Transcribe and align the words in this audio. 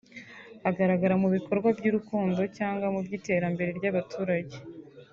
agaragara 0.69 1.15
mu 1.21 1.27
bikorwa 1.35 1.69
by’urukundo 1.77 2.41
cyangwa 2.57 2.87
mu 2.93 2.99
by’iterambere 3.05 3.69
ry’abaturage 3.79 4.55